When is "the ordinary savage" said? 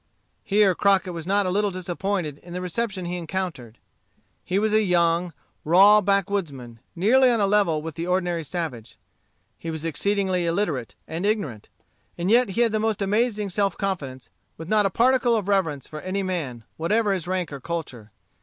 7.93-8.97